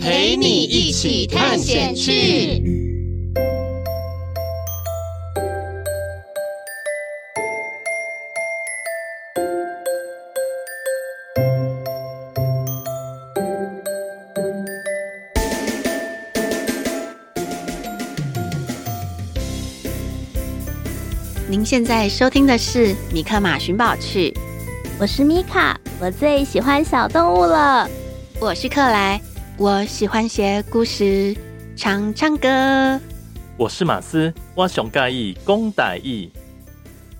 [0.00, 2.62] 陪你一起探险去！
[21.48, 24.30] 您现在收听的是《米克马寻宝趣》，
[24.98, 27.88] 我是米卡，我最喜欢小动物了。
[28.38, 29.20] 我是克莱。
[29.58, 31.34] 我喜欢写故事，
[31.74, 33.00] 唱唱歌。
[33.56, 36.30] 我是马斯，我熊盖意公歹意。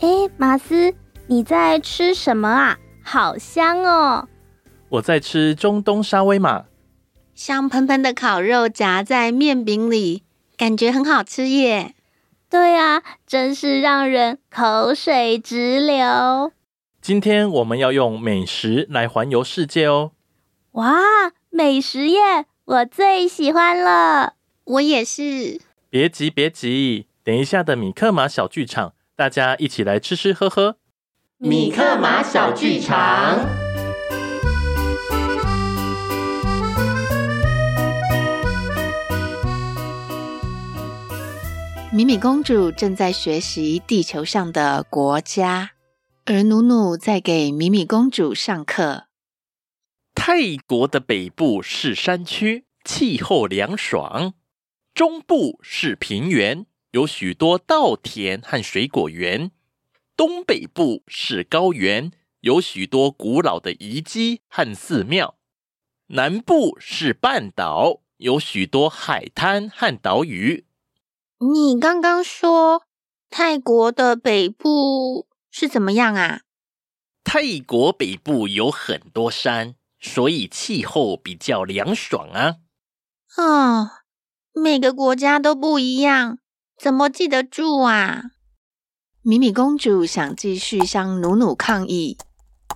[0.01, 0.93] 哎，马斯，
[1.27, 2.79] 你在吃什么啊？
[3.03, 4.29] 好香哦！
[4.91, 6.67] 我在吃中东沙威玛，
[7.35, 10.23] 香喷喷的烤肉夹在面饼里，
[10.59, 11.95] 感觉很好吃耶。
[12.51, 16.53] 对啊，真是让人口水直流。
[17.01, 20.11] 今天我们要用美食来环游世界哦。
[20.73, 21.01] 哇！
[21.57, 24.35] 美食耶，我最喜欢了。
[24.65, 25.59] 我也是。
[25.89, 30.77] 别急，别急，等一下的米克马小剧场，大家一起来吃吃喝喝。
[31.39, 33.39] 米克马小剧场。
[41.91, 45.71] 米米公主正在学习地球上的国家，
[46.27, 49.06] 而努努在给米米公主上课。
[50.29, 54.33] 泰国的北部是山区，气候凉爽；
[54.93, 59.51] 中部是平原，有许多稻田和水果园；
[60.17, 62.11] 东北部是高原，
[62.41, 65.37] 有许多古老的遗迹和寺庙；
[66.09, 70.67] 南部是半岛，有许多海滩和岛屿。
[71.39, 72.83] 你刚刚说
[73.31, 76.41] 泰国的北部是怎么样啊？
[77.23, 79.77] 泰国北部有很多山。
[80.01, 82.57] 所以气候比较凉爽啊！
[83.37, 83.91] 哦，
[84.53, 86.39] 每个国家都不一样，
[86.79, 88.23] 怎么记得住啊？
[89.23, 92.17] 米米公主想继续向努努抗议，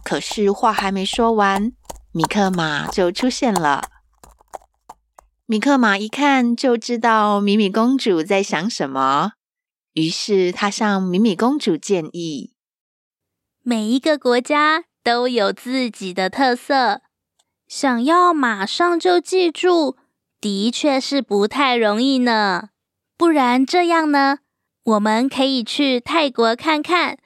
[0.02, 1.72] 可是话还没说完，
[2.10, 3.88] 米克马就出现了。
[5.46, 9.32] 米克马一看就知道米米公主在想什么，
[9.92, 12.54] 于是他向米米公主建议：
[13.62, 17.02] 每一个国家都有自己的特色。
[17.70, 19.96] 想要马上就记住，
[20.40, 22.70] 的确是不太容易呢。
[23.16, 24.40] 不然这样呢，
[24.82, 27.16] 我们可以去泰国看看，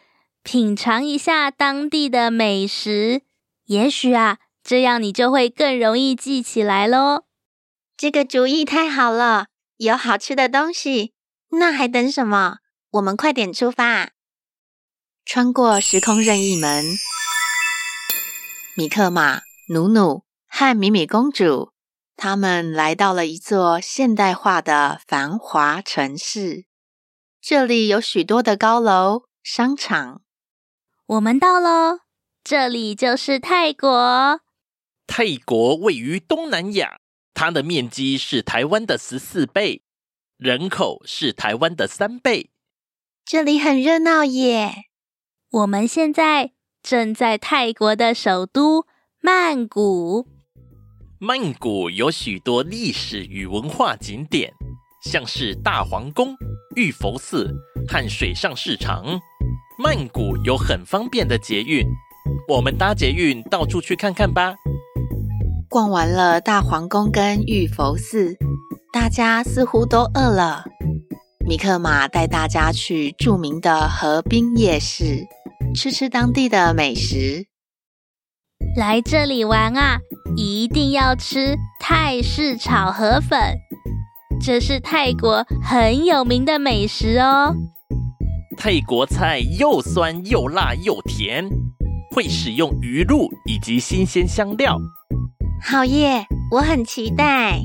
[0.43, 3.22] 品尝一下当地的美食。
[3.65, 7.25] 也许啊，这样你就会更容易记起来喽。
[7.97, 9.47] 这个主意太好了，
[9.78, 11.15] 有好吃的东西，
[11.53, 12.59] 那还等什么？
[12.91, 14.11] 我们快点出发！
[15.25, 16.84] 穿过时空任意门，
[18.76, 19.41] 米克马、
[19.71, 20.22] 努努。
[20.57, 21.73] 和米米公主，
[22.15, 26.67] 他们来到了一座现代化的繁华城市。
[27.41, 30.23] 这里有许多的高楼、商场。
[31.07, 31.99] 我们到喽，
[32.45, 34.43] 这里就是泰国。
[35.09, 37.01] 泰国位于东南亚，
[37.35, 39.83] 它的面积是台湾的十四倍，
[40.37, 42.53] 人口是台湾的三倍。
[43.25, 44.85] 这里很热闹耶。
[45.50, 48.87] 我们现在正在泰国的首都
[49.21, 50.29] 曼谷。
[51.20, 54.52] 曼谷有许多历史与文化景点，
[55.05, 56.34] 像是大皇宫、
[56.75, 57.55] 玉佛寺
[57.88, 59.05] 和水上市场。
[59.78, 61.87] 曼谷有很方便的捷运，
[62.49, 64.55] 我们搭捷运到处去看看吧。
[65.70, 68.37] 逛完了大皇宫跟玉佛寺，
[68.93, 70.64] 大家似乎都饿了。
[71.46, 75.25] 米克马带大家去著名的河滨夜市，
[75.76, 77.46] 吃吃当地的美食。
[78.76, 79.99] 来这里玩啊，
[80.37, 83.38] 一定要吃泰式炒河粉，
[84.40, 87.55] 这是泰国很有名的美食哦。
[88.56, 91.49] 泰国菜又酸又辣又甜，
[92.12, 94.76] 会使用鱼露以及新鲜香料。
[95.62, 97.61] 好耶，我很期待。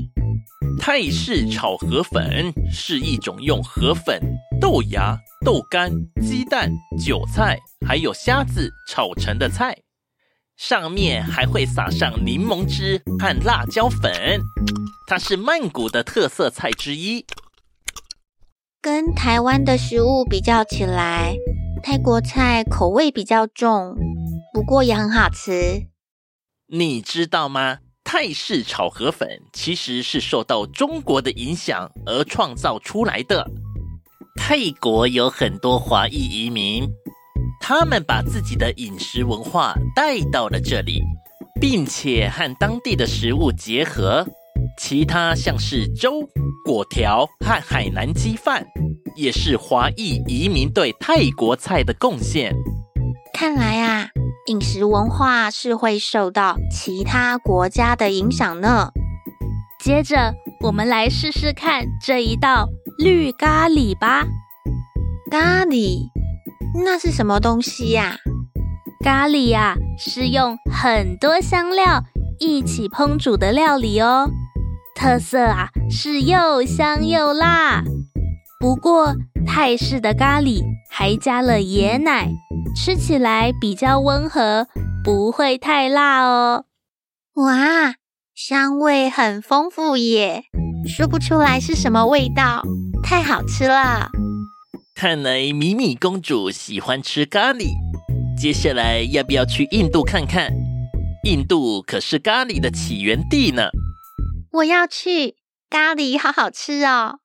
[0.78, 4.18] 泰式炒河粉是一种用河粉、
[4.60, 5.90] 豆芽、豆干、
[6.22, 6.70] 鸡蛋、
[7.04, 9.76] 韭菜还有虾子炒成的菜，
[10.62, 14.12] 上面还会撒上柠檬汁和辣椒粉。
[15.08, 17.24] 它是曼谷的特色菜之一。
[18.82, 21.34] 跟台湾的食物比较起来，
[21.82, 23.96] 泰国菜口味比较重，
[24.52, 25.86] 不过也很好吃。
[26.66, 27.78] 你知道吗？
[28.04, 33.50] 泰式炒河粉其实是受到中国的影响而创造出来的。
[34.36, 36.86] 泰国有很多华裔移民，
[37.60, 41.02] 他们把自己的饮食文化带到了这里，
[41.60, 44.26] 并且和当地的食物结合。
[44.78, 46.22] 其他像是粥、
[46.66, 48.66] 粿条和海南鸡饭，
[49.14, 52.54] 也是华裔移民对泰国菜的贡献。
[53.34, 54.08] 看来啊，
[54.46, 58.90] 饮食文化是会受到其他国家的影响呢。
[59.78, 62.68] 接着，我们来试试看这一道
[62.98, 64.26] 绿咖喱吧。
[65.30, 66.08] 咖喱？
[66.84, 68.16] 那是什么东西呀？
[69.04, 72.02] 咖喱啊，是用很多香料
[72.38, 74.28] 一起烹煮的料理哦。
[74.94, 77.82] 特色啊，是又香又辣。
[78.60, 79.14] 不过
[79.46, 82.30] 泰式的咖喱还加了椰奶，
[82.76, 84.66] 吃起来比较温和，
[85.02, 86.64] 不会太辣哦。
[87.36, 87.94] 哇，
[88.34, 90.44] 香味很丰富耶，
[90.86, 92.62] 说不出来是什么味道，
[93.02, 94.10] 太好吃了。
[95.00, 97.70] 看来米米公主喜欢吃咖喱，
[98.38, 100.52] 接下来要不要去印度看看？
[101.24, 103.70] 印度可是咖喱的起源地呢。
[104.52, 105.36] 我要去，
[105.70, 107.20] 咖喱好好吃哦！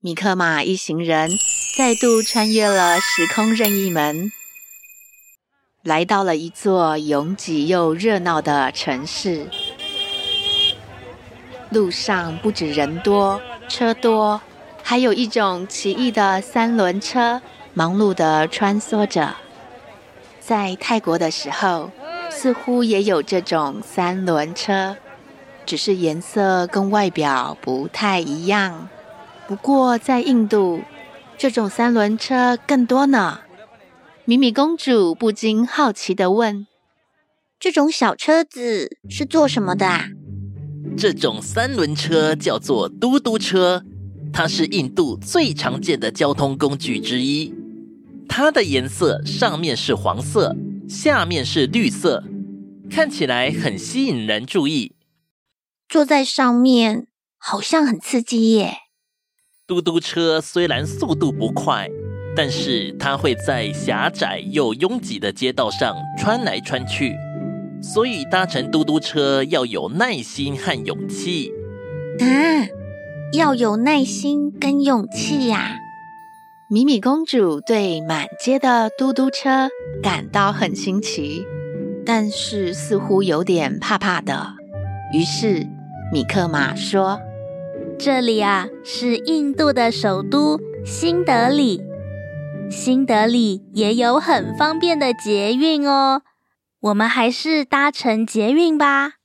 [0.00, 1.30] 米克马一行人
[1.76, 4.32] 再度穿越了时空任意门，
[5.82, 9.50] 来到了一座拥挤又热闹的城市。
[11.68, 13.38] 路上不止人多
[13.68, 14.40] 车多，
[14.90, 17.42] 还有一种奇异的三轮车
[17.74, 19.36] 忙碌地穿梭着。
[20.40, 21.90] 在泰国的时候，
[22.30, 24.96] 似乎也有这种三轮车。
[25.66, 28.88] 只是颜色跟外表不太一样。
[29.46, 30.80] 不过在印度，
[31.36, 33.40] 这种三轮车更多呢。
[34.24, 36.66] 米米公主不禁好奇地问
[37.60, 40.06] ：“这种小车子是做什么的啊？”
[40.96, 43.84] 这种三轮车叫做嘟嘟车，
[44.32, 47.54] 它是印度最常见的交通工具之一。
[48.28, 50.56] 它的颜色上面是黄色，
[50.88, 52.24] 下面是绿色，
[52.90, 54.92] 看起来很吸引人注意。
[55.88, 57.06] 坐在上面
[57.38, 58.74] 好像很刺激耶。
[59.66, 61.88] 嘟嘟车虽然速度不快，
[62.36, 67.14] 但是它会在狭窄又拥挤的街道上穿来穿去，
[67.82, 71.50] 所以搭乘嘟嘟车要有耐心和勇气。
[72.20, 72.24] 啊，
[73.32, 75.76] 要有耐心跟勇气呀！
[76.70, 79.68] 米米公主对满街的嘟嘟车
[80.02, 81.44] 感到很新奇，
[82.06, 84.54] 但是似乎有点怕怕的，
[85.12, 85.66] 于是。
[86.10, 87.20] 米克马说
[88.00, 91.82] ：“这里啊，是印度的首都新德里。
[92.70, 96.22] 新德里也有很方便的捷运哦。
[96.80, 99.16] 我们还是搭乘捷运吧。”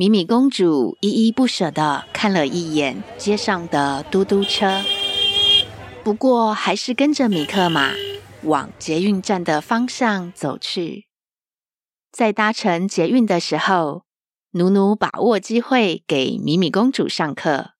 [0.00, 4.80] 米米公主依依不舍地看了一眼街上的嘟嘟车，
[6.02, 7.92] 不过还是跟着米克马
[8.44, 11.04] 往捷运站的方向走去。
[12.10, 14.04] 在搭乘捷运的时候，
[14.52, 17.72] 努努把握机会给米米公主上课。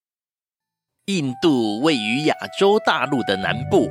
[1.07, 3.89] 印度位于亚洲大陆的南部，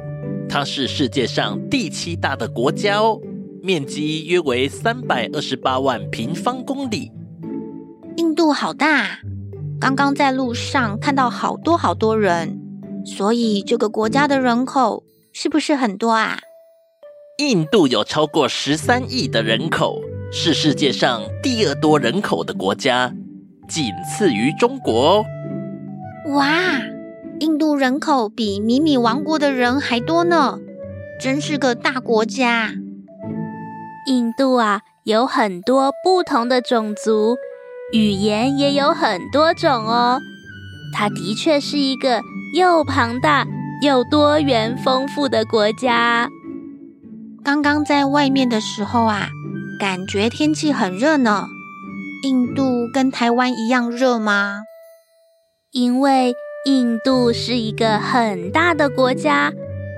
[0.47, 3.19] 它是世界上第七大的国家哦，
[3.63, 7.11] 面积约为三百二十八万平方公里。
[8.19, 9.19] 印度好大，
[9.79, 12.59] 刚刚在路上看到好多好多人，
[13.05, 16.37] 所以这个国家的人口是不是很多啊？
[17.37, 20.01] 印度有超过十三亿的人口。
[20.33, 23.13] 是世界上第二多人口的国家，
[23.69, 25.25] 仅次于中国哦。
[26.33, 26.51] 哇，
[27.39, 30.59] 印度人口比米米王国的人还多呢，
[31.21, 32.73] 真是个大国家。
[34.07, 37.37] 印度啊，有很多不同的种族，
[37.91, 40.19] 语言也有很多种哦。
[40.93, 42.21] 它的确是一个
[42.55, 43.45] 又庞大
[43.83, 46.29] 又多元丰富的国家。
[47.43, 49.29] 刚刚在外面的时候啊。
[49.79, 51.47] 感觉天气很热呢。
[52.23, 54.63] 印度跟台湾一样热吗？
[55.71, 56.33] 因为
[56.65, 59.53] 印度是一个很大的国家，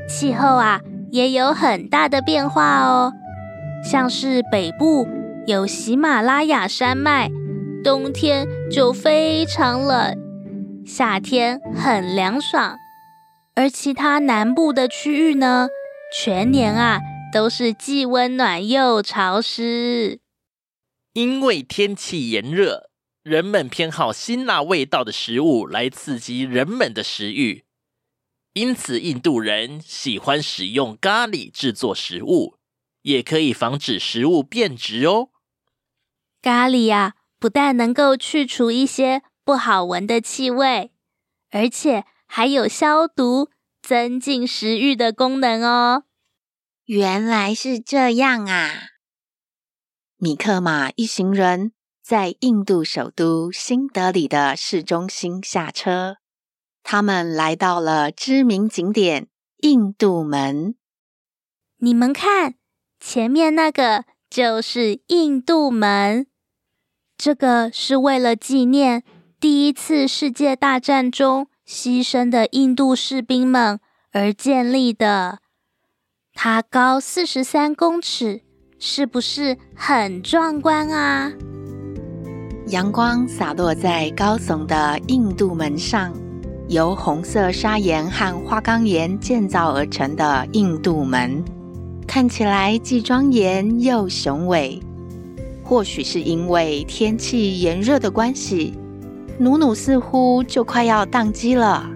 [0.08, 3.12] 气候啊也有很大的变化哦。
[3.84, 5.08] 像是北部
[5.48, 7.32] 有喜马拉雅山脉，
[7.84, 10.16] 冬天就非常冷，
[10.86, 12.78] 夏天很凉爽。
[13.56, 15.68] 而其他南部的区域呢，
[16.16, 17.00] 全年啊
[17.34, 20.20] 都是既温暖又潮湿。
[21.14, 22.92] 因为天气炎热，
[23.24, 27.64] 人们偏好辛辣味道的食物来刺激人们的食欲，
[28.54, 32.58] 因此印度人喜欢使用咖喱制作食物，
[33.02, 35.30] 也可以防止食物变质哦。
[36.42, 40.92] 咖喱啊，不但能够去除一些不好闻的气味，
[41.50, 43.50] 而且还有消毒、
[43.82, 46.04] 增进食欲的功能哦。
[46.86, 48.70] 原来是这样啊！
[50.18, 51.72] 米克马一行人
[52.04, 56.18] 在印度首都新德里的市中心下车，
[56.84, 59.28] 他们来到了知名景点
[59.62, 60.76] 印度门。
[61.78, 62.54] 你们看，
[63.00, 66.28] 前面那个就是印度门。
[67.24, 69.04] 这个是为了纪念
[69.40, 73.80] 第一次世界大战中牺牲的印度士兵们
[74.12, 75.38] 而建立的。
[76.34, 78.42] 它高四十三公尺。
[78.80, 81.32] 是不是很壮观啊？
[82.70, 86.12] 阳光洒落在高耸的印度门上，
[86.68, 91.46] 由红色砂岩和花岗岩建造而成的印度门，
[92.08, 94.82] 看起来既庄严又雄伟。
[95.72, 98.78] 或许是因为天气炎热的关系，
[99.40, 101.90] 努努似乎就快要宕机了。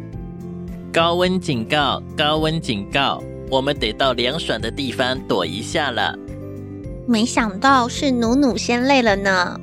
[0.94, 2.02] 高温警告！
[2.16, 3.22] 高温警告！
[3.52, 6.18] 我们得到凉爽的地方躲一下了。
[7.06, 9.60] 没想到是努努先累了呢，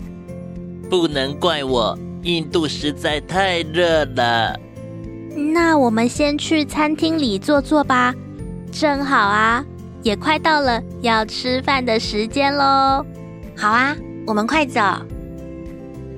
[0.90, 4.54] 不能怪我，印度实在太热了。
[5.54, 8.14] 那我们先去餐厅里坐坐吧，
[8.70, 9.64] 正好啊，
[10.02, 13.02] 也快到了要吃饭的时间喽。
[13.56, 14.80] 好啊，我们快走。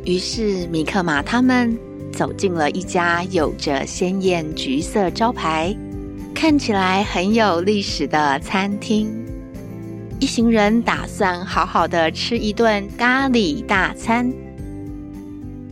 [0.04, 1.78] 于是米克马他们
[2.12, 5.76] 走进了一家有着鲜艳橘色招牌、
[6.34, 9.24] 看起来很有历史的餐厅。
[10.20, 14.32] 一行人打算好好的吃一顿咖喱大餐。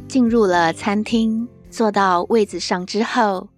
[0.09, 3.49] 进入了餐厅，坐到位子上之后，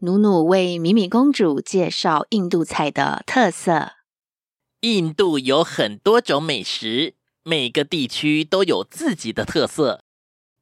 [0.00, 3.92] 努努为米米公主介绍印度菜的特色。
[4.82, 7.14] 印度有很多种美食，
[7.46, 10.02] 每个地区都有自己的特色。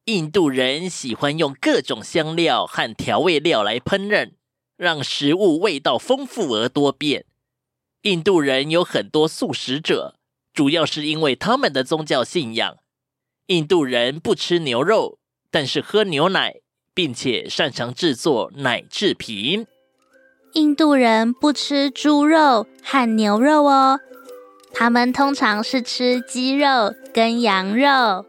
[0.05, 4.33] 印度人喜欢用各种香料和调味料来烹饪，
[4.75, 7.25] 让食物味道丰富而多变。
[8.01, 10.15] 印度人有很多素食者，
[10.53, 12.75] 主要是因为他们的宗教信仰。
[13.47, 16.55] 印度人不吃牛肉，但是喝牛奶，
[16.93, 19.65] 并且擅长制作奶制品。
[20.51, 24.01] 印度人不吃猪肉和牛肉哦，
[24.73, 28.25] 他们通常是吃鸡肉跟羊肉，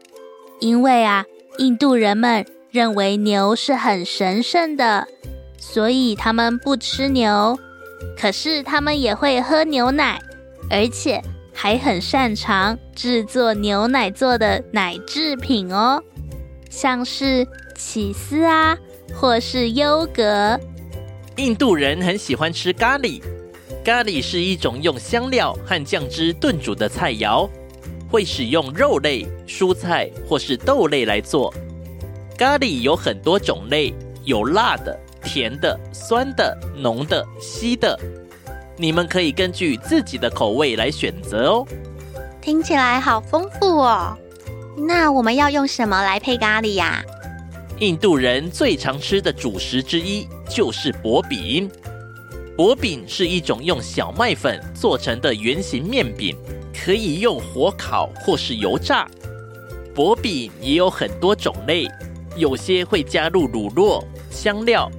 [0.59, 1.25] 因为啊，
[1.57, 5.07] 印度人们认为牛是很神圣的，
[5.57, 7.57] 所以他们不吃牛。
[8.17, 10.21] 可是他们也会喝牛奶，
[10.69, 11.21] 而且
[11.53, 16.01] 还很擅长制作牛奶做的奶制品哦，
[16.69, 18.77] 像是起司啊，
[19.13, 20.59] 或是优格。
[21.37, 23.21] 印度人很喜欢吃咖喱，
[23.85, 27.47] 咖喱是一种用香料和酱汁炖煮的菜肴，
[28.09, 31.53] 会使用肉类、蔬菜或是豆类来做。
[32.35, 34.99] 咖喱有很多种类，有辣的。
[35.23, 37.99] 甜的、酸的、浓的、稀的，
[38.77, 41.67] 你们可以根据自己的口味来选择哦。
[42.41, 44.15] 听起来好丰富哦。
[44.77, 47.03] 那我们要用什么来配咖喱呀？
[47.79, 51.69] 印度人最常吃的主食之一就是薄饼。
[52.57, 56.33] 薄饼是一种用小麦粉做成的圆形面饼，
[56.73, 59.05] 可以用火烤或是油炸。
[59.93, 61.85] 薄饼也有很多种类，
[62.37, 64.89] 有些会加入乳酪、香料。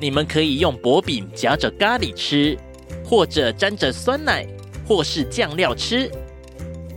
[0.00, 2.58] 你们可以用薄饼夹着咖喱吃，
[3.04, 4.44] 或者沾着酸奶，
[4.86, 6.10] 或是酱料吃。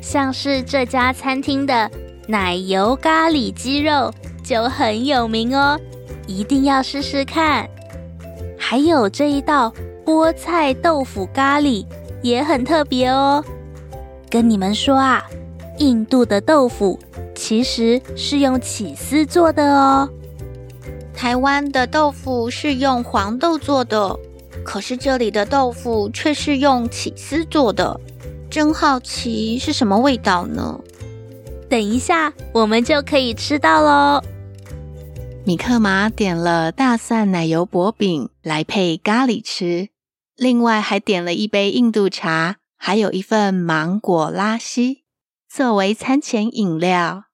[0.01, 1.89] 像是这家餐厅的
[2.27, 4.12] 奶油咖喱鸡肉
[4.43, 5.79] 就很有名哦，
[6.25, 7.70] 一定要试试看。
[8.58, 9.74] 还有这一道
[10.11, 11.85] 菠菜豆腐咖喱
[12.21, 13.41] 也很特别哦。
[14.29, 15.25] 跟你们说啊，
[15.77, 16.99] 印度的豆腐
[17.33, 20.09] 其实是用起司做的哦。
[21.13, 24.19] 台湾的豆腐是用黄豆做的，
[24.65, 27.97] 可是这里的豆腐却是用起司做的。
[28.49, 30.77] 真好奇是什么味道呢？
[31.69, 34.21] 等一下，我们就可以吃到喽。
[35.45, 39.87] 米克玛点了大蒜奶油薄饼来配咖喱吃，
[40.41, 45.03] 另外还点了一杯印度茶，还有一份芒果拉稀
[45.48, 47.25] 作为餐前饮料。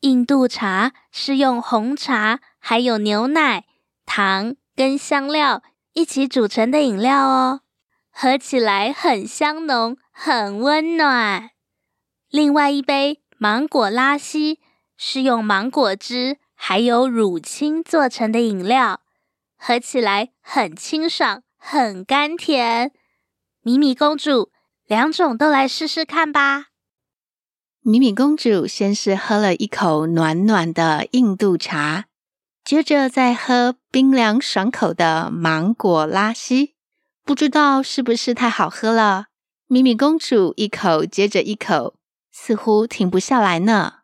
[0.00, 3.64] 印度茶是用红茶、还有牛奶、
[4.04, 5.62] 糖跟香料
[5.94, 7.60] 一起煮成的饮料哦，
[8.10, 11.52] 喝起来很香浓，很温暖。
[12.28, 14.60] 另外一杯芒果拉稀
[14.98, 16.36] 是用芒果汁。
[16.54, 19.00] 还有乳清做成的饮料，
[19.56, 22.92] 喝起来很清爽，很甘甜。
[23.62, 24.50] 米米公主，
[24.84, 26.66] 两种都来试试看吧。
[27.80, 32.04] 米米公主先是喝了一口暖暖的印度茶，
[32.62, 36.74] 接着再喝冰凉爽口的芒果拉稀，
[37.24, 39.28] 不知道是不是太好喝了。
[39.66, 41.94] 米米公主一口接着一口，
[42.30, 44.00] 似乎停不下来呢。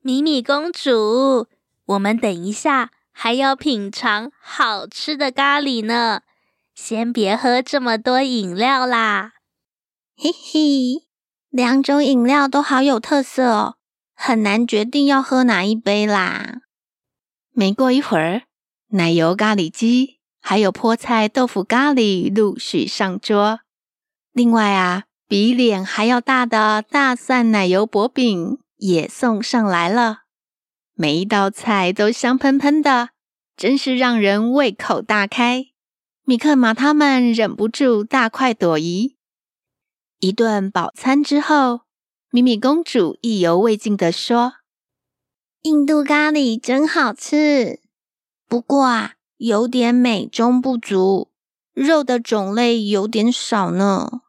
[0.00, 1.48] 米米公主。
[1.84, 6.20] 我们等一下还要品尝好吃的咖喱呢，
[6.80, 9.32] 先别喝这么多饮料啦。
[10.16, 11.08] 嘿嘿，
[11.50, 13.74] 两种饮料都好有特色哦，
[14.14, 16.60] 很难决定要喝哪一杯啦。
[17.52, 18.42] 没过一会儿，
[18.90, 23.58] 奶油咖喱鸡还有菠菜豆腐咖喱陆续上桌，
[24.32, 30.20] 另外啊，比脸还要大的大蒜奶油薄饼也送上来了。
[30.94, 33.10] 每一道菜都香喷喷的，
[33.56, 35.66] 真是让人胃口大开。
[36.28, 39.16] 米克马他们忍不住大快朵颐。
[40.20, 41.80] 一顿饱餐之后，
[42.30, 44.56] 米米公主意犹未尽地说
[45.64, 47.80] ：“印度咖喱真好吃，
[48.46, 51.30] 不过啊，有点美中不足，
[51.72, 54.20] 肉的种类有点少呢。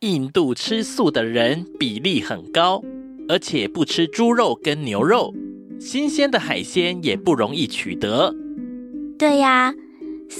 [0.00, 2.82] 印度吃素的人比例很高，
[3.28, 5.34] 而且不吃猪肉跟牛肉。”
[5.78, 8.34] 新鲜的海鲜也不容易取得。
[9.18, 9.74] 对呀，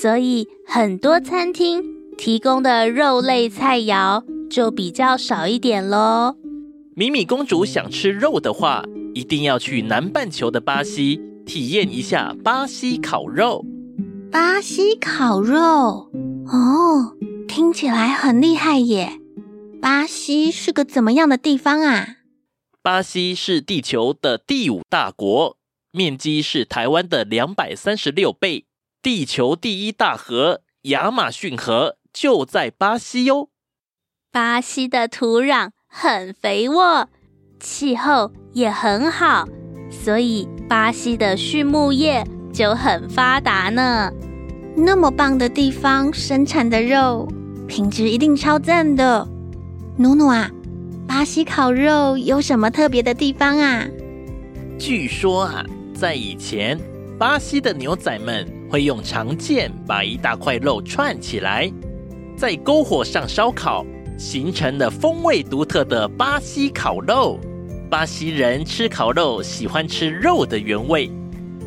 [0.00, 1.84] 所以很多餐厅
[2.16, 6.36] 提供的肉类菜肴就比较少一点喽。
[6.96, 8.82] 米米公主想吃肉的话，
[9.14, 13.64] 一定要去南半球的巴西体验一下巴西烤肉。
[14.30, 16.10] 巴西烤肉
[16.46, 19.20] 哦，听起来很厉害耶！
[19.80, 22.16] 巴西是个怎么样的地方啊？
[22.82, 25.56] 巴西是地球的第五大国，
[25.92, 28.64] 面积是台湾的两百三十六倍。
[29.02, 33.48] 地球第一大河亚马逊河就在巴西哟。
[34.30, 37.08] 巴西的土壤很肥沃，
[37.58, 39.48] 气候也很好，
[39.90, 44.12] 所以巴西的畜牧业就很发达呢。
[44.76, 47.26] 那么棒的地方，生产的肉
[47.66, 49.26] 品质一定超赞的。
[49.96, 50.48] 努努啊！
[51.08, 53.84] 巴西烤肉有什么特别的地方啊？
[54.78, 56.78] 据说啊，在以前，
[57.18, 61.70] 巴西的牛仔们会用长剑把一大块肉串起来，
[62.34, 63.84] 在篝火上烧烤，
[64.16, 67.38] 形成了风味独特的巴西烤肉。
[67.90, 71.10] 巴西人吃烤肉喜欢吃肉的原味，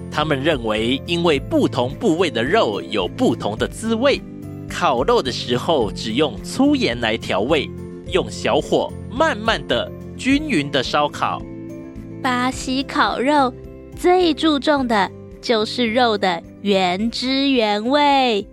[0.09, 4.19] 他们认为因为不同部位的肉有不同的滋味，
[4.67, 7.69] 烤肉的时候只用粗盐来调味，
[8.11, 8.91] 用小火。
[9.11, 11.41] 慢慢的、均匀的烧烤。
[12.21, 13.53] 巴西烤肉
[13.95, 15.09] 最注重的
[15.45, 18.47] 就是肉的原汁原味，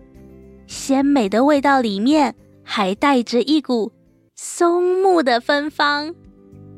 [0.66, 3.90] 鲜美的味道里面还带着一股
[4.36, 6.14] 松木的芬芳，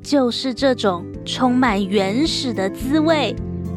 [0.00, 3.34] 就是这种充满原始的滋味，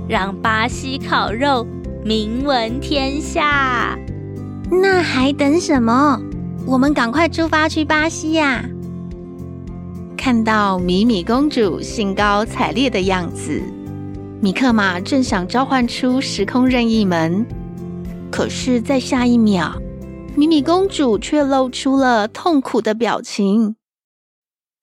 [0.07, 1.65] 让巴西烤肉
[2.05, 3.97] 名闻天下。
[4.69, 6.21] 那还等什么？
[6.67, 8.63] 我们赶快出发去巴西呀！
[10.15, 13.59] 看到米米公主兴高采烈的样子，
[14.39, 17.43] 米克马正想召唤出时空任意门，
[18.31, 19.81] 可是，在下一秒，
[20.35, 23.75] 米米公主却露出了痛苦的表情。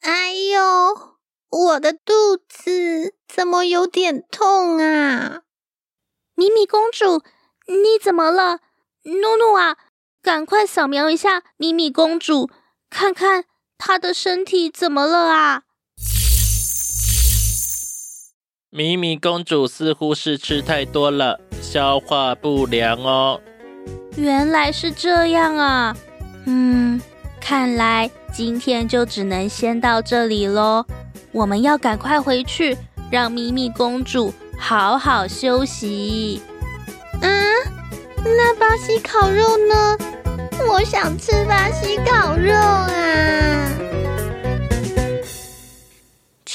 [0.01, 1.17] 哎呦，
[1.51, 5.43] 我的肚子怎么有点痛啊？
[6.35, 7.23] 米米公主，
[7.69, 8.59] 你怎么了？
[9.05, 9.77] 努努啊，
[10.21, 12.51] 赶快扫描一下米米公主，
[12.90, 13.45] 看看。
[13.77, 15.62] 她的身体怎么了啊？
[18.77, 23.41] 米米公主似乎是吃太多了，消化不良哦。
[24.17, 25.97] 原来是这样啊，
[26.47, 27.01] 嗯，
[27.41, 30.85] 看来今天就只能先到这里喽。
[31.31, 32.77] 我们要赶快回去，
[33.13, 36.43] 让米米公主好好休息。
[37.23, 37.31] 啊，
[38.25, 39.97] 那巴西烤肉呢？
[40.69, 43.71] 我想吃巴西烤肉啊！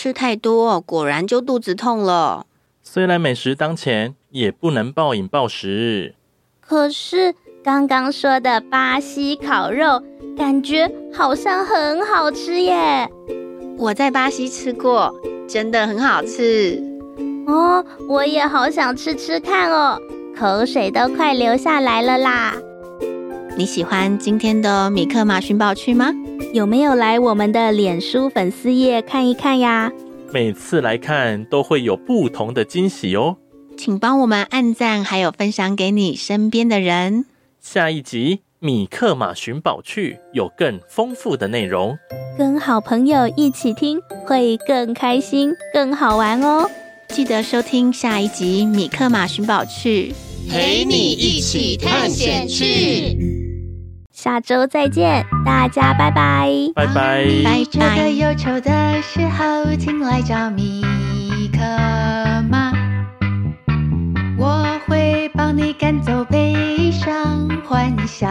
[0.01, 2.45] 吃太多，果然就肚子痛了。
[2.81, 6.15] 虽然美食当前，也不能暴饮暴食。
[6.61, 10.01] 可是刚刚说的巴西烤肉，
[10.37, 13.09] 感觉好像很好吃耶。
[13.77, 15.13] 我在巴西吃过，
[15.49, 16.81] 真的很好吃。
[17.45, 19.99] 哦，我也好想吃吃看哦，
[20.33, 22.55] 口水都快流下来了啦。
[23.57, 26.13] 你喜欢今天的米克马寻宝趣吗？
[26.53, 29.91] 有没有来我们的脸书粉丝页看一看呀？
[30.31, 33.37] 每次来看都会有不同的惊喜哦。
[33.77, 37.25] 请帮我们按赞，还有分享给你身边的人。
[37.61, 41.97] 下一集米克马寻宝去有更丰富的内容，
[42.37, 46.69] 跟好朋友一起听会更开心、更好玩哦。
[47.09, 50.13] 记得收听下一集米克马寻宝去，
[50.49, 53.28] 陪你一起探险去。
[54.21, 57.63] 下周再见，大家拜拜，拜拜，拜拜。
[57.63, 60.81] 觉得忧愁的时候，请来找米
[61.53, 61.59] 可
[62.49, 62.73] 妈，
[64.37, 68.27] 我会帮你赶走悲伤，欢笑，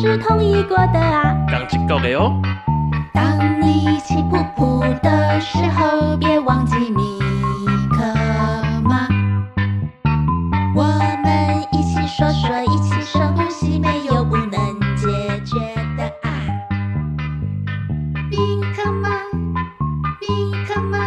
[0.00, 2.40] 是同意过的啊，刚去过的哦。
[3.12, 7.18] 当你气噗噗的时候，别忘记米
[7.90, 8.04] 克
[8.82, 9.06] 马。
[10.74, 10.82] 我
[11.22, 14.50] 们一起说说，一起深呼吸，没有不能
[14.96, 15.06] 解
[15.44, 15.58] 决
[15.96, 16.28] 的啊。
[18.30, 18.36] 米
[18.74, 19.08] 克马，
[20.20, 20.98] 米克马，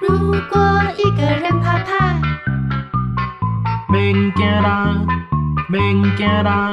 [0.00, 2.16] 如果一个人怕怕，
[3.92, 4.96] 免惊啦，
[5.68, 6.72] 免惊啦。